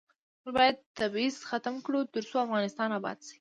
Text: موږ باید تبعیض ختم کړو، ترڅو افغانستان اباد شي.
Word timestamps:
موږ 0.43 0.53
باید 0.57 0.77
تبعیض 0.99 1.35
ختم 1.49 1.75
کړو، 1.85 1.99
ترڅو 2.13 2.35
افغانستان 2.45 2.89
اباد 2.97 3.17
شي. 3.27 3.29